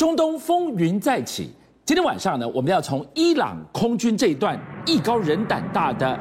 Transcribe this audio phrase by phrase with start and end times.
[0.00, 1.50] 中东风云再起，
[1.84, 6.18] 今天晚上呢，我们要从伊朗空军这一段艺高人胆大的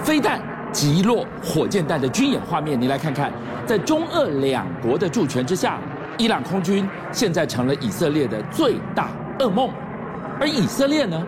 [0.00, 0.40] 飞弹
[0.70, 3.32] 击落火箭弹的军演画面，你来看看，
[3.66, 5.80] 在中俄两国的助拳之下，
[6.18, 9.68] 伊朗空军现在成了以色列的最大噩梦，
[10.38, 11.20] 而以色列呢，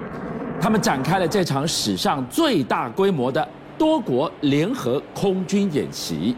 [0.61, 6.37] 他们展开了这场史上最大规模的多国联合空军演习，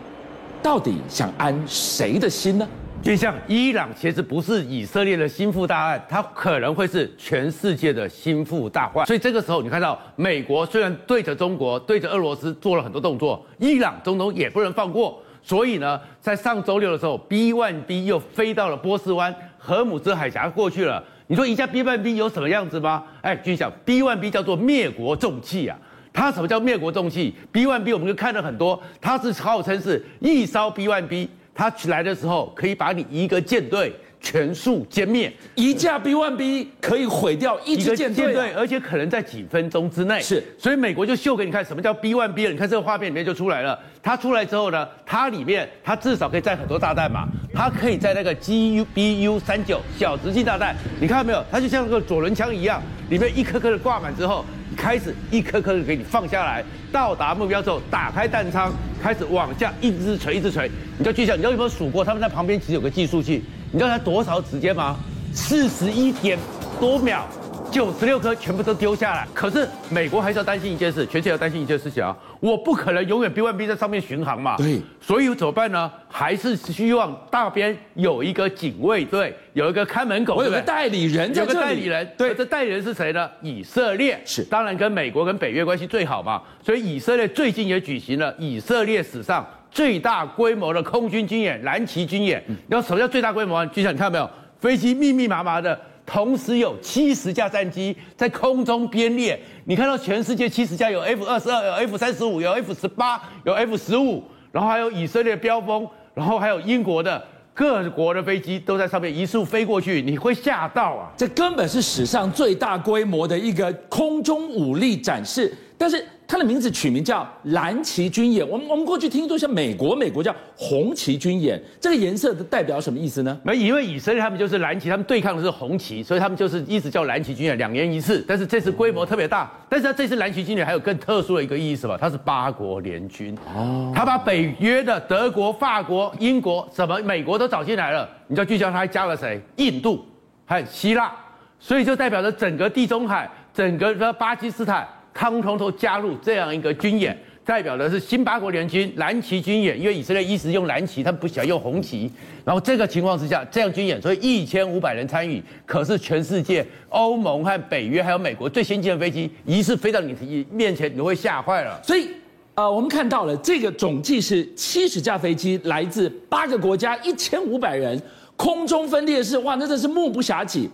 [0.63, 2.67] 到底想安谁的心呢？
[3.05, 9.05] 就像伊朗其实不是以色列的心腹大患，它可能会是全世界的心腹大患。
[9.05, 15.23] 所以这个时候，你看到美国虽然对着中国、对着俄罗斯做了很多动作，伊朗总统也不能放过。
[15.43, 21.05] 所以呢，在上周六的时候，B1B 又飞到了波斯湾、荷姆兹海峡过去了。
[21.27, 23.05] 你说一架 B1B 有什么样子吗？
[23.21, 25.77] 哎，就想 B1B 叫做灭国重器啊。
[26.11, 31.29] 它什么叫灭国重器？B1B 我们就看了很多，它是号称是一艘 B1B。
[31.55, 40.19] 他来的时候可以把你一个舰队全数歼灭，一架 B1B 可以毁掉一支舰队，啊，而且可能在几分钟之内。
[40.21, 42.51] 是，所以美国就秀给你看什么叫 B1B 了。
[42.51, 43.79] 你看这个画面里面就出来了。
[44.03, 47.29] 它出来之后呢，它里面它至少可以载很多炸弹嘛。
[47.53, 51.45] 它可以在那个 GUBU 三九小直径炸弹，你看到没有？
[51.53, 54.45] 它就像那个左轮枪一样，里面一颗颗的挂满之后。
[54.75, 58.73] 开始一颗颗的给你放下来，到达目标之后，打开弹仓，
[59.03, 60.71] 开始往下一直锤，一直锤。
[60.99, 62.05] 你知道巨响，你知道有没有数过？
[62.05, 64.97] 他们在旁边其实有个计数器，你知道它多少时间吗？
[65.33, 66.39] 四十一点
[66.79, 67.27] 多秒。
[67.75, 72.17] 九十六颗全部都丢下来，可是美国还是要担心一件事，全世界要担心一件事情啊！
[72.39, 75.91] 我不可能永远 B1B 在上面巡航嘛，对，所以怎么办呢？
[76.09, 83.29] 还是希望大边有一个警卫队，有一个看门狗，我有个代理人，有个代理人，对，这代理人是谁呢？
[83.43, 92.41] 以色列是，当然跟美国跟北约关系最好嘛，所以以色列最近也举行了以色列史上最大规模的空军军演——蓝旗军演。
[92.69, 93.67] 然后什么叫最大规模？
[93.67, 94.31] 就像你看到没有，
[94.61, 95.77] 飞机密密麻麻的。
[96.07, 111.11] 同时有七十架战机在空中编列，你看到全世界七十架，有 F 二十二，有 F 三十五，有 F 十八，有 F 十五，然后还有以色列飙风，然后还有英国的各国的飞机都在上面一束飞过去，你会吓到啊！
[111.17, 116.05] 这根本是史上最大规模的一个空中武力展示，但是。
[116.35, 118.47] 它的名字取名叫蓝旗军演。
[118.49, 121.63] 我们我们过去听说像美国，美国叫红旗军演。
[121.81, 123.41] 这个颜色的代表什么意思呢？
[123.45, 128.25] 没，因为以色列他们就是蓝旗，他们对抗的是红旗，所以他们就是一直叫蓝旗军演，两年一次。
[128.27, 129.49] 但是这次规模特别大。
[129.69, 131.97] 但是它这次蓝旗军演还有更特殊的一个意思吧？
[132.01, 138.09] 它是八国联军哦，他把北约的德国、法国、英国、什么美国都找进来了。
[138.27, 139.41] 你知道聚焦他还加了谁？
[139.55, 140.05] 印度，
[140.45, 141.15] 还有希腊，
[141.61, 144.85] 所以就代表着整个地中海，整个的巴基斯坦。
[145.15, 149.81] 通通都加入这样一个军演，代表的是新八国联军蓝旗军演。
[149.81, 152.11] 因为以色列一直用蓝旗，他们不喜欢用红旗。
[152.45, 155.43] 然后这个情况之下，这样军演，所以一千五百人参与。
[155.65, 161.81] 可是全世界欧盟和北约还有美国最先进的飞机，一次飞到你面前，你会吓坏了。
[161.83, 162.09] 所以，
[162.55, 168.01] 呃，我们看到了这个总计是七十架飞机，来自八个国家，一千五百人，
[168.37, 170.69] 空中分列式，哇，那真是目不暇给。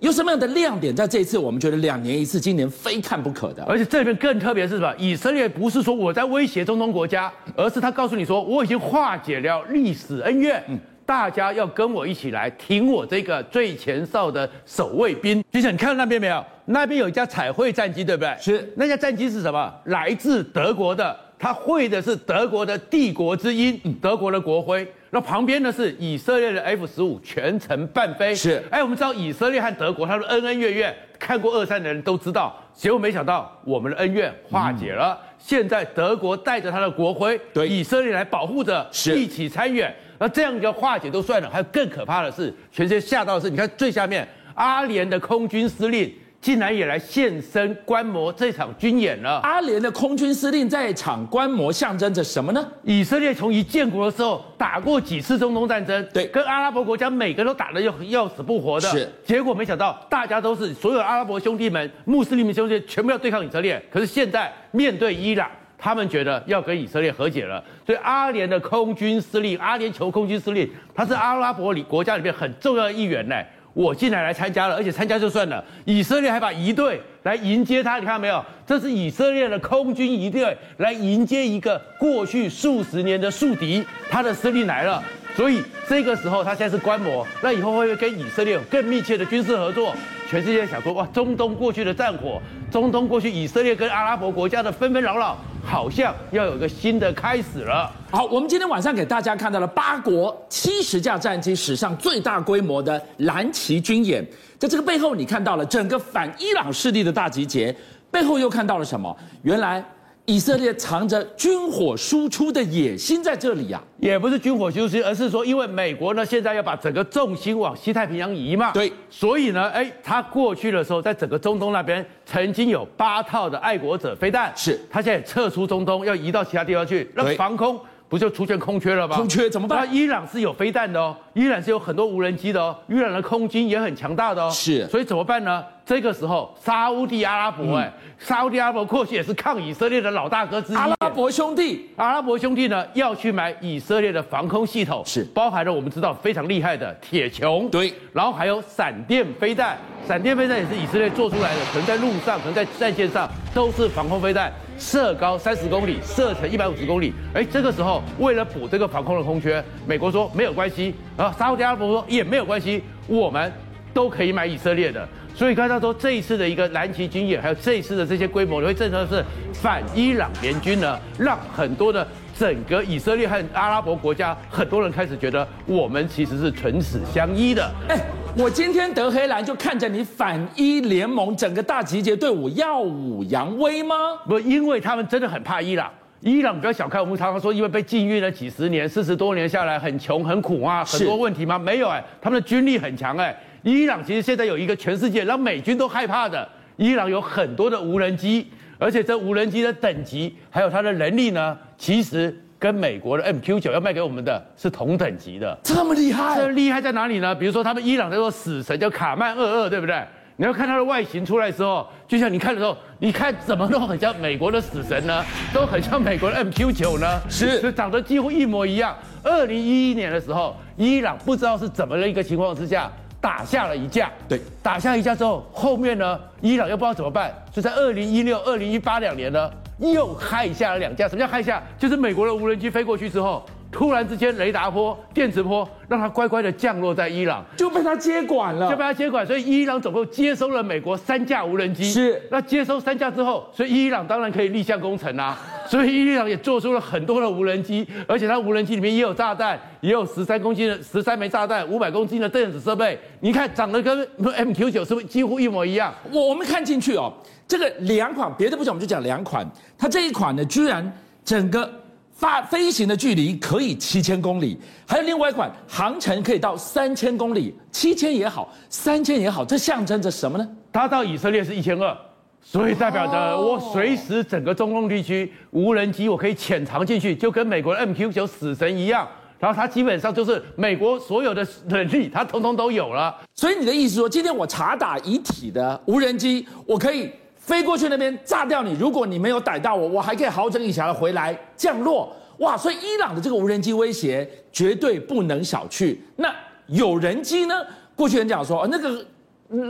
[0.00, 0.96] 有什么样的亮点？
[0.96, 3.62] 在这一次，我们觉得两年一次，今年非看不可的。
[3.64, 4.94] 而且这里面更特别是什么？
[4.96, 15.44] 以色列不是说我在威胁中东国家，而是他告诉你说，我已经化解了历史恩怨，嗯，大家要跟我一起来挺我这个最前哨的守卫兵。
[15.52, 16.42] 就像你看到那边没有？
[16.64, 18.34] 那边有一架彩绘战机，对不对？
[18.40, 18.72] 是。
[18.76, 19.70] 那架战机是什么？
[19.84, 24.86] 来自德国的，它绘的是德国的帝国之鹰，德国的国徽。
[25.08, 28.62] 那旁边呢是以色列的 F 十五全程伴飞，是。
[28.70, 32.54] 哎，我们知道以色列和德国，他们恩恩怨怨，看过二战的人都知道。
[32.74, 38.86] 结果没想到我们的恩怨化解了，嗯、现在德国带着他的国徽，对以色列来保护着，
[39.16, 39.82] 一起参与。
[40.18, 46.14] 那这样就化解都算了，还有更可怕的是，全世界吓到的是，你看最下面阿联的空军司令。
[46.40, 49.40] 竟然也来现身观摩这场军演了。
[49.42, 52.66] 阿联的空军司令在场观摩，象征着什么呢？
[52.82, 58.88] 以色列从一建国的时候打过几次中东战争，对，跟阿拉伯国家每个都打得要要死不活的。
[58.88, 63.82] 是，结果没想到大家都是所有阿拉伯兄弟们、穆斯林兄弟全部要对抗以色列。
[63.90, 67.62] 可是现在面对伊朗，他们觉得要跟以色列和解了。
[67.84, 73.36] 所以阿联的空军司令，阿联酋空军司令，他是阿拉伯里国家里面很重要的一员呢。
[73.72, 78.44] 我进来来参加了，而且参加就算了，以色列还把仪队来迎接他，你看到没有？
[78.66, 85.02] 这是以色列的空军仪队来迎接一个过去数十年的宿敌，他的司令来了。
[85.36, 89.94] 所以这个时候他现在是观摩，那以后会不会跟以色列有更密切的军事合作？
[90.28, 92.40] 全世界想说哇，中东过去的战火，
[92.70, 97.90] 中东过去以色列跟阿拉伯国家的纷纷扰扰，好像要有一个新的开始了。
[98.10, 104.24] 好，我们今天晚上给大家看到了八国七十架战机史上最大规模的蓝旗军演，
[104.58, 107.74] 在这个背后，你看到了整个反伊朗势力的大集结，
[108.10, 109.14] 背后又看到了什么？
[109.42, 109.84] 原来。
[110.26, 129.16] 以色列藏着军火输出的野心在这里呀、啊，也不是军火输出，而是说，因为美国呢现在要把整个重心往西太平洋移嘛，对，所以呢，哎，他过去的时候，在整个中东那边曾经有八套的爱国者飞弹，是，他现在撤出中东，要移到其他地方去，那防空不就出现空缺了吗？
[129.16, 129.80] 空缺怎么办？
[129.80, 135.64] 那伊朗是有飞弹的哦，伊朗是有很多无人机的哦，伊朗的空军也很强大的哦，是，所以怎么办呢？
[135.90, 140.76] 这个时候，沙乌地阿拉伯，哎、嗯，沙乌地阿拉伯过去也是抗以色列的老大哥之一。
[140.76, 149.76] 阿拉伯兄弟，阿拉伯兄弟呢，要去买以色列的防空系统，是包含了我们知道非常厉害的铁穹，对，然后还有闪电飞弹，
[150.06, 157.12] 闪电飞弹也是以色列做出来的，可能在路上，可能在战线上都是防空飞弹，射高三十公里，射程一百五十公里。
[157.34, 163.52] 哎，这个时候为了补这个防空的空缺，美国说没有关系，然后沙乌地阿拉伯说也没有关系，我们
[163.92, 165.06] 都可以买以色列的。
[165.34, 172.06] 所以看到说，这一次的一个蓝旗军演，还有这一次的这些规模，你会证实是反伊朗联军呢，让很多的
[172.36, 177.70] 整个以色列和阿拉伯国家很多人开始觉得我们其实是唇齿相依的。
[177.88, 177.96] 哎，
[178.36, 183.94] 我今天德黑兰就看着你反伊联盟整个大集结队伍耀武扬威吗？
[184.26, 185.90] 不，因为他们真的很怕伊朗。
[186.20, 191.58] 伊朗不要小看我们，常常说因为被禁运了几十年，四十多年下来很穷很苦啊，很多问题吗？
[191.58, 193.34] 没有哎，他们的军力很强哎。
[193.62, 198.46] 伊朗其实现在有一个全世界让美军都害怕的，伊朗有很多的无人机，
[198.78, 205.58] 而且这无人机的等级还有它的能力呢，其实跟美国的 MQ 九要卖给我们的是同等级的。
[205.62, 206.36] 这么厉害？
[206.36, 207.34] 这厉害在哪里呢？
[207.34, 210.02] 比如说他们伊朗叫做死神叫卡曼二二，对不对？
[210.36, 215.22] 你要看它的外形出来的时候，就像你看的时候，你看怎么都很像美国的死神呢？
[215.52, 217.20] 都很像美国的 MQ 九呢？
[217.28, 218.96] 是，就长得几乎一模一样。
[219.22, 222.90] 二零一一年的时候，伊朗不知道是怎么的一个情况之下。
[223.20, 231.06] 打下了一架，对，打下一架之后，后面呢，伊朗又不知道怎么办，所以在二零一六、二零一八两年呢，又害下了两架。
[231.06, 231.62] 什么叫害下？
[231.78, 233.44] 就是美国的无人机飞过去之后。
[233.72, 239.24] 突然之间，雷达波、电磁波让它乖乖的降落在伊朗，就被他接管了，就被他接管。
[239.24, 241.84] 所以伊朗总共接收了美国三架无人机。
[241.84, 245.38] 是，那接收三架之后，所以伊朗当然可以立项工程啊。
[245.70, 252.98] 所以伊朗也做出了很多的无人机，而且它无人机里面也有炸弹，也有十三公斤的十三枚炸弹，五百公斤的电子设备。
[253.20, 255.94] 你看，长得跟 MQ 九是不是几乎一模一样？
[256.10, 257.12] 我我们看进去哦，
[257.46, 259.48] 这个两款别的不讲，我们就讲两款。
[259.78, 260.92] 它这一款呢，居然
[261.24, 261.70] 整个。
[262.12, 264.54] 发飞行的距离可以七千公里，
[264.86, 270.46] 还有另外一款航程可以到三千公里，七千也好，三千也好，这象征着什么呢？
[270.70, 271.96] 它到以色列是一千二，
[272.42, 279.06] 所以代表着我随时整个中东地区无人机我可以潜藏进去，就跟美国的 MQ 九死神一样。
[279.38, 283.16] 然后它基本上就是美国所有的能力，它通通都有了。
[283.34, 287.10] 所以你的意思说，今天我查打一体的无人机，我可以。
[287.36, 292.14] 飞过去那边炸掉你，如果你没有逮到我，我还可以好整以暇的回来降落。
[292.38, 295.96] 哇，所以伊朗的这个无人机威胁绝对不能小觑。
[296.16, 296.32] 那
[296.66, 297.54] 有人机呢？
[297.96, 299.04] 过去人讲说，那个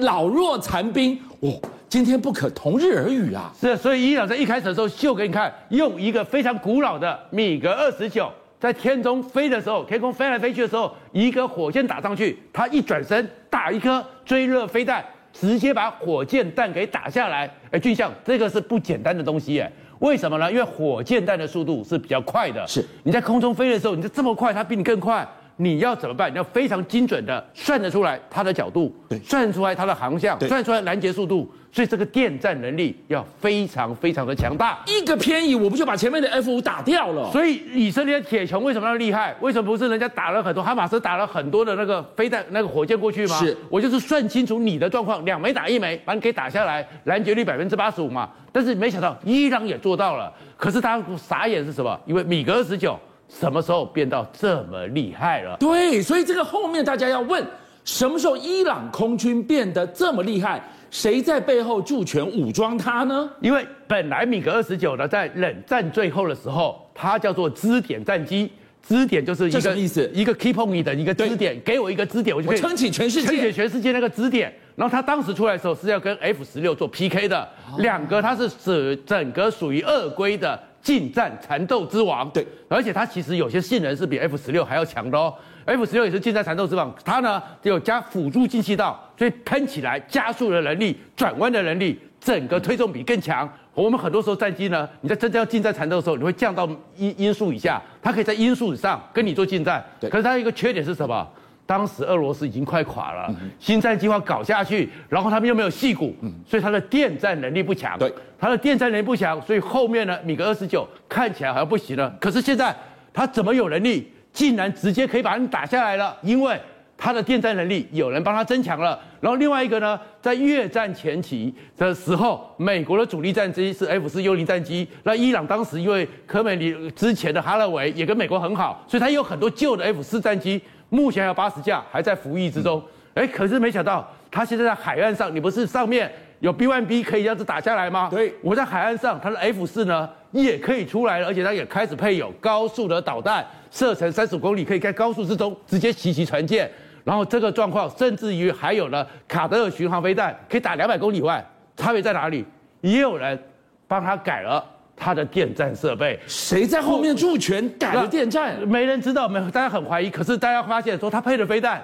[0.03, 1.59] 老弱残兵，哦，
[1.91, 3.53] 今天不可同日而语啊。
[3.61, 15.05] 是，所以伊朗在一开始的时候秀给你看，用一个非常古老的米格二十九在天中飞的时候，天空飞来飞去的时候，一个火箭打上去，他一转身打一颗追热飞弹。
[15.33, 20.51] 直接把火箭弹给打下来，哎，俊相，这个是不简单的东西，哎，为什么呢？
[20.51, 25.25] 因为火箭弹的速度是比较快的，是你在空中飞的时候，你就这么快，它比你更快，
[25.57, 26.33] 你要怎么办？
[26.33, 31.49] 你要非常精准的算得出来它的角度，对，算出来它的航向，对，算出来拦截速度。
[31.73, 37.31] 所以这个电站能力要非常非常的强大，一个偏移我不就把前面的 F 五打掉了？
[37.31, 39.37] 所以以色列铁穹为什么那么厉害？
[39.41, 43.39] 为什么不是人家打了很多哈马斯打了很多的那个飞弹、那个火箭过去吗？
[43.39, 48.29] 是我就是算清楚你的状况，两枚打一枚，把你给打下来，拦截率百分之八十五嘛。
[48.51, 51.97] 但是没想到伊朗也做到了，可是他傻眼是什么？
[52.05, 52.99] 因为米格二十九
[53.29, 55.57] 什么时候变到这么厉害了？
[55.61, 57.47] 对，所以这个后面大家要问，
[57.85, 60.61] 什么时候伊朗空军变得这么厉害？
[60.91, 63.31] 谁在背后助拳武装他呢？
[63.41, 68.51] 因为本来米格二十九呢，在冷战最后的时候，它叫做支点战机，
[68.87, 70.11] 支点就是一个意思？
[70.13, 74.53] 一个 keep on 你的一个支点，给我一个支点，我就可以撑起全世界，撑起全世界那个支点。
[74.75, 82.29] 然后他当时出来的时候是要跟 F 十六做 PK 的，两个它是指整个属于二规的近战缠斗之王。
[82.31, 85.35] 对，而且它其实有些性能是比 F 十六还要强的哦。
[85.65, 93.49] F 十六也是近战缠斗之王，它呢有加辅助进气道，所以喷起来加速的能力、转弯的能力，整个推重比更强。
[93.73, 99.85] 我们很多时候战机呢，你在真正要近战缠斗的时候，你会降到音音速以下，它可以在音速以上跟你做近战。
[100.01, 101.27] 对，可是它一个缺点是什么？
[101.71, 106.13] 当时俄罗斯已经快垮了，新战计划搞下去，然后他们又没有矽谷，
[106.45, 107.97] 所以他的电战能力不强。
[107.97, 112.13] 对，他的电战能力不强，所以后面呢，米格二十九看起来好像不行了。
[112.21, 112.75] 可是现在
[113.15, 116.17] 他怎么有能力，竟然直接可以把人打下来了？
[116.23, 116.61] 因为
[116.99, 118.99] 他的电战能力有人帮他增强了。
[119.21, 124.89] 然后另外一个呢，在越战前期的时候，美国的主力战机是 F 四幽灵战机。
[125.05, 130.61] 那伊朗当时因为科梅里之前的哈勒维也跟美国很好，所以他有很多旧的 F 四战机。
[130.91, 132.83] 目前还有八十架还在服役之中，
[133.15, 138.09] 哎，可是没想到他现在在海岸上，你不是上面有 B1B 可以这样子打下来吗？
[138.11, 146.71] 对，我在海岸上，它的 F 四呢也可以出来了，而且它也开始配有高速的导弹，射程三十五公里，可以在高速之中直接袭击船舰。
[147.03, 151.45] 然后这个状况，甚至于还有了卡德尔巡航飞弹，可以打两百公里外。
[151.77, 152.45] 差别在哪里？
[152.83, 153.43] 也有人
[153.89, 154.63] 帮他改了。
[155.01, 158.61] 他的电站设备，谁在后面助权改了电站？
[158.69, 160.11] 没人知道，没大家很怀疑。
[160.11, 161.83] 可是大家发现说，他配的飞弹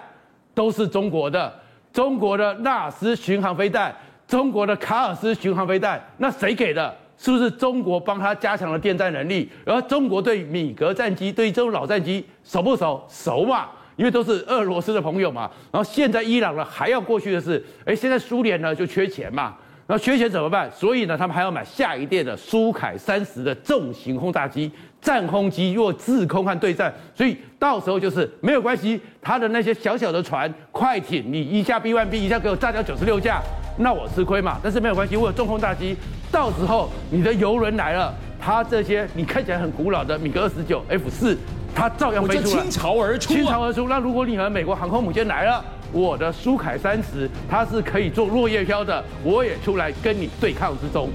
[0.52, 1.50] 都是中国的，
[1.94, 3.96] 中国的纳斯巡航飞弹，
[4.28, 5.98] 中国的卡尔斯巡航飞弹。
[6.18, 6.94] 那谁给的？
[7.16, 9.50] 是不是中国帮他加强了电站能力？
[9.64, 13.02] 而中国对米格战机，对这种老战机熟不熟？
[13.08, 15.50] 熟嘛，因为都是俄罗斯的朋友嘛。
[15.72, 19.56] 然后现在伊朗呢还要过去的是，哎，现在苏联呢就缺钱嘛。
[19.88, 20.68] 那缺钱怎么办？
[20.72, 24.68] 所以呢，他们还要买下一代的苏凯三十的重型轰炸机、
[25.00, 26.92] 战轰机，若制空和对战。
[27.14, 33.40] 所以到时候就是没有关系，他的那些小小的船、快艇，你一架 B1B 一下给我炸掉九十六架，
[33.78, 34.58] 那我吃亏嘛。
[34.60, 35.96] 但是没有关系，我有重轰炸机，
[36.32, 41.38] 到时候你的游轮来了，它这些你看起来很古老的米格二十九 F 四，
[41.76, 43.86] 它照样飞出来，倾巢而出，倾巢而出。
[43.86, 45.64] 那如果你和美国航空母舰来了。
[45.92, 51.10] 我的苏凯三十，它是可以做落叶飘的，我也出来跟你对抗之中。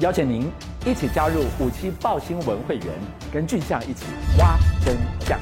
[0.00, 0.50] 邀请您
[0.86, 2.86] 一起加入五七报新闻会员，
[3.30, 4.06] 跟俊相一起
[4.38, 5.38] 挖真相。